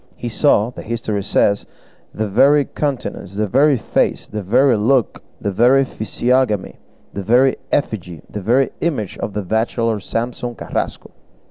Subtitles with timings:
[0.17, 1.67] He saw, the history says,
[2.11, 6.79] the very countenance, the very face, the very look, the very physiognomy,
[7.13, 11.11] the very effigy, the very image of the bachelor Samson Carrasco!